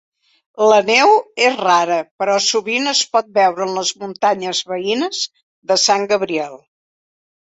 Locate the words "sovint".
2.45-2.91